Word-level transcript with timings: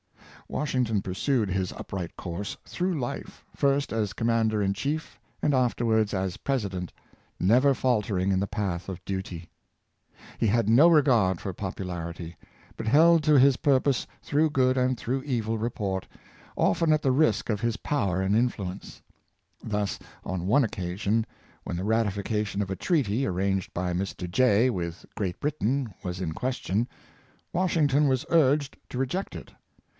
''Washington 0.51 1.01
pursued 1.01 1.49
his 1.49 1.71
upright 1.73 2.17
course 2.17 2.57
through 2.65 2.99
life, 2.99 3.45
first 3.55 3.93
as 3.93 4.13
commander 4.13 4.61
in 4.61 4.73
chief, 4.73 5.17
and 5.41 5.53
afterwards 5.53 6.11
as 6.11 6.37
president, 6.37 6.91
never 7.39 7.73
faltering 7.73 8.31
in 8.31 8.39
the 8.39 8.47
path 8.47 8.89
of 8.89 9.05
duty. 9.05 9.47
He 10.39 10.47
had 10.47 10.67
no 10.67 10.87
regard 10.89 11.39
for 11.39 11.53
popularity, 11.53 12.35
but 12.75 12.87
held 12.87 13.23
to 13.25 13.37
his 13.39 13.57
purpose 13.57 14.07
through 14.23 14.49
good 14.49 14.75
and 14.75 14.97
through 14.97 15.21
evil 15.23 15.57
report, 15.59 16.07
often 16.57 16.91
at 16.91 17.03
the 17.03 17.11
risk 17.13 17.49
of 17.49 17.61
his 17.61 17.77
power 17.77 18.21
and 18.21 18.35
influence. 18.35 19.01
Thus, 19.63 19.99
on 20.25 20.47
one 20.47 20.63
occasion, 20.63 21.25
when 21.63 21.77
the 21.77 21.83
ratifi 21.83 22.25
cation 22.25 22.61
of 22.63 22.71
a 22.71 22.75
treaty, 22.75 23.25
arranged 23.25 23.71
by 23.73 23.93
Mr. 23.93 24.29
Jay 24.29 24.69
with 24.69 25.05
Great 25.15 25.39
Britain, 25.39 25.93
was 26.03 26.19
in 26.19 26.33
question, 26.33 26.89
Washington 27.53 28.09
was 28.09 28.25
urged 28.31 28.75
to 28.89 28.97
re 28.97 29.07
ject 29.07 29.35
it. 29.35 29.51